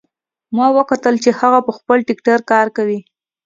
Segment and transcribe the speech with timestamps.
[0.55, 2.99] ما وکتل چې هغه په خپل ټکټر کار کوي